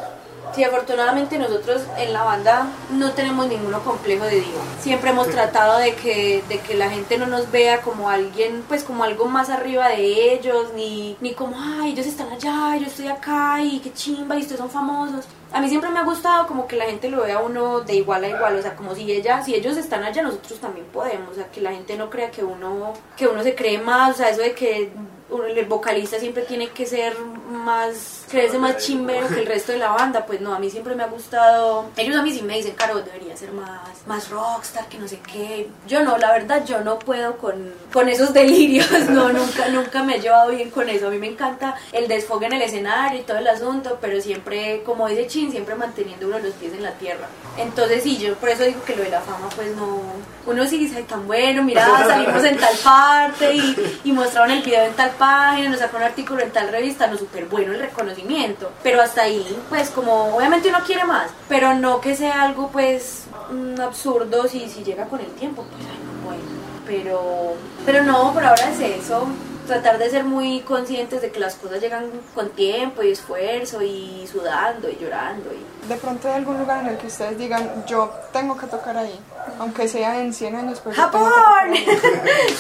[0.54, 4.60] Sí, afortunadamente nosotros en la banda no tenemos ninguno complejo de diva.
[4.80, 8.84] Siempre hemos tratado de que, de que la gente no nos vea como alguien, pues
[8.84, 13.08] como algo más arriba de ellos, ni, ni como, ay, ellos están allá, yo estoy
[13.08, 15.26] acá, y qué chimba, y ustedes son famosos.
[15.52, 17.94] A mí siempre me ha gustado como que la gente lo vea a uno de
[17.94, 21.30] igual a igual, o sea, como si ella, si ellos están allá, nosotros también podemos,
[21.30, 24.14] o sea, que la gente no crea que uno, que uno se cree más, o
[24.18, 24.90] sea, eso de que
[25.40, 27.16] el vocalista siempre tiene que ser
[27.52, 30.94] más, creerse más chimbero que el resto de la banda, pues no, a mí siempre
[30.94, 34.86] me ha gustado, ellos a mí sí me dicen, Caro, debería ser más, más rockstar,
[34.88, 38.90] que no sé qué, yo no, la verdad yo no puedo con, con esos delirios,
[39.10, 42.46] no, nunca, nunca me he llevado bien con eso, a mí me encanta el desfogue
[42.46, 46.38] en el escenario y todo el asunto, pero siempre, como dice Chin, siempre manteniendo uno
[46.38, 47.28] los pies en la tierra,
[47.58, 50.00] entonces sí, yo por eso digo que lo de la fama, pues no,
[50.46, 54.84] uno sí dice, tan bueno, mira, salimos en tal parte y, y mostraron el video
[54.84, 58.72] en tal página, nos sacó un artículo en tal revista, no súper bueno el reconocimiento,
[58.82, 63.26] pero hasta ahí, pues como obviamente uno quiere más, pero no que sea algo pues
[63.52, 66.42] mm, absurdo si, si llega con el tiempo, pues ay, no, bueno,
[66.84, 67.54] pero,
[67.86, 69.28] pero no, por ahora es eso,
[69.66, 74.26] tratar de ser muy conscientes de que las cosas llegan con tiempo y esfuerzo y
[74.30, 75.50] sudando y llorando.
[75.52, 75.88] Y...
[75.88, 79.18] De pronto hay algún lugar en el que ustedes digan, yo tengo que tocar ahí,
[79.58, 80.80] aunque sea en 100 años.
[80.80, 81.30] Pues ¡Japón!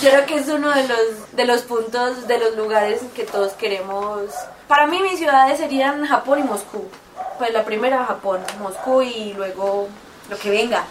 [0.02, 3.52] Yo creo que es uno de los, de los puntos, de los lugares que todos
[3.52, 4.30] queremos.
[4.68, 6.88] Para mí mis ciudades serían Japón y Moscú.
[7.38, 9.88] Pues la primera Japón, Moscú y luego
[10.28, 10.84] lo que venga.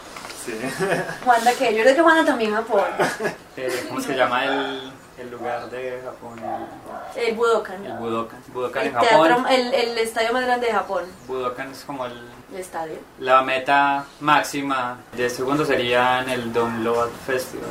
[0.45, 0.53] Sí.
[1.23, 2.85] Juanda que yo creo que Juanda también Japón.
[3.57, 6.39] Eh, ¿Cómo se llama el, el lugar de Japón?
[7.15, 7.85] El Budokan.
[7.85, 8.39] El Budokan.
[8.53, 9.27] Budokan El, en Japón.
[9.27, 11.03] teatro, el, el estadio más grande de Japón.
[11.27, 12.97] Budokan es como el, El estadio.
[13.19, 14.99] la meta máxima.
[15.13, 17.69] De segundo sería en el Download Festival.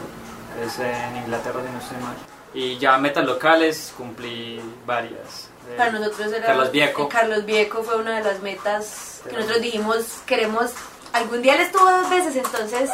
[0.64, 2.16] Es en Inglaterra, si no estoy mal.
[2.52, 5.48] Y ya metas locales cumplí varias.
[5.70, 7.02] Eh, Para nosotros era Carlos Vieco.
[7.04, 10.72] eh, Carlos Vieco fue una de las metas que nosotros dijimos queremos.
[11.12, 12.90] Algún día él estuvo dos veces, entonces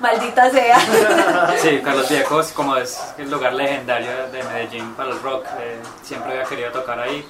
[0.00, 0.78] maldita sea.
[1.58, 5.44] Sí, Carlos Viejo es como es el lugar legendario de Medellín para el rock.
[5.60, 7.26] eh, siempre había querido tocar ahí.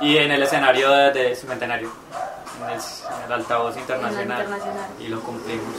[0.00, 1.90] Y en el escenario de, de su centenario,
[2.62, 4.22] en el, en el altavoz internacional.
[4.42, 4.90] internacional.
[5.00, 5.74] Y lo cumplimos.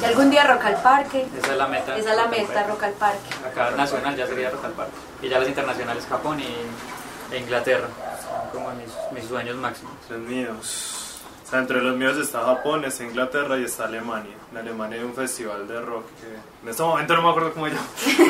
[0.00, 1.26] y algún día Rock al Parque.
[1.36, 1.96] Esa es la meta.
[1.96, 3.28] Esa es la meta, Rock al Parque.
[3.46, 4.92] Acá nacional ya sería Rock al Parque.
[5.22, 7.88] Y ya las internacionales Japón y, e Inglaterra.
[8.22, 9.92] Son como mis, mis sueños máximos.
[10.08, 11.07] Los míos.
[11.48, 14.34] O sea, entre los míos está Japón, está Inglaterra y está Alemania.
[14.52, 16.26] En Alemania hay un festival de rock que
[16.62, 17.86] en este momento no me acuerdo cómo se llama.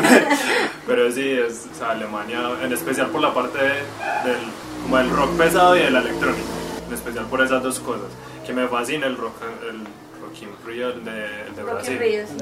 [0.87, 4.39] Pero sí, es o sea, Alemania, en especial por la parte del,
[4.85, 6.45] como del rock pesado y de la electrónica.
[6.87, 8.07] En especial por esas dos cosas.
[8.47, 9.35] Que me fascina el rock,
[9.69, 9.81] el
[10.23, 11.95] rock in Rio, el de, el de Rock Brasil.
[11.95, 12.35] in Rio, sí.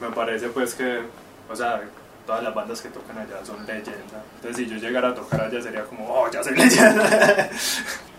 [0.00, 0.98] Me parece pues que,
[1.48, 1.80] o sea,
[2.28, 4.22] todas las bandas que tocan allá son leyenda.
[4.36, 7.48] Entonces si yo llegara a tocar allá sería como, oh, ya soy leyenda.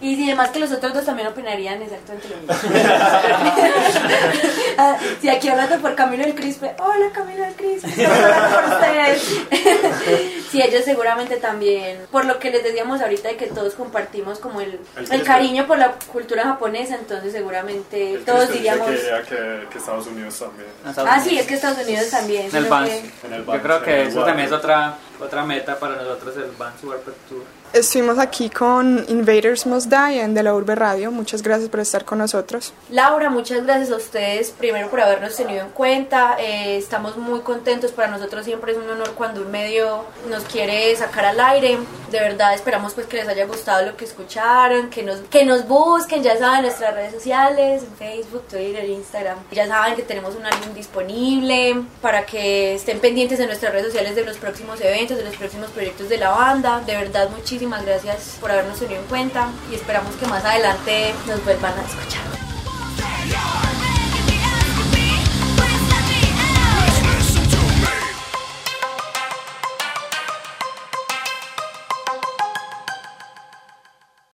[0.01, 2.55] Y si además que los otros dos también opinarían exactamente lo mismo.
[4.77, 10.38] Ah, si aquí hablando por Camilo del Crispe, hola Camilo del Crispe, por ustedes.
[10.51, 14.61] Sí, ellos seguramente también, por lo que les decíamos ahorita de que todos compartimos como
[14.61, 18.89] el, El el cariño por la cultura japonesa, entonces seguramente El todos diríamos...
[18.89, 18.95] que,
[19.29, 20.69] que, que Estados Unidos también.
[21.07, 22.41] Ah, sí, es que Estados Unidos también.
[22.49, 22.89] En el sino Vans.
[22.89, 26.35] que- En el Yo Vans, creo que eso también es otra, otra meta para nosotros,
[26.37, 27.59] el Vans Warped Tour.
[27.71, 31.11] Estuvimos aquí con Invaders Must Die en De la Urbe Radio.
[31.11, 32.73] Muchas gracias por estar con nosotros.
[32.89, 36.37] Laura, muchas gracias a ustedes primero por habernos tenido en cuenta.
[36.39, 37.91] Eh, estamos muy contentos.
[37.91, 41.77] Para nosotros siempre es un honor cuando un medio nos quiere sacar al aire.
[42.09, 45.67] De verdad esperamos pues que les haya gustado lo que escucharon, que nos, que nos
[45.67, 49.37] busquen, ya saben, nuestras redes sociales, en Facebook, Twitter, Instagram.
[49.51, 54.15] Ya saben que tenemos un álbum disponible para que estén pendientes de nuestras redes sociales
[54.15, 56.81] de los próximos eventos, de los próximos proyectos de la banda.
[56.81, 61.43] De verdad, muchísimas gracias por habernos tenido en cuenta y esperamos que más adelante nos
[61.43, 62.23] vuelvan a escuchar.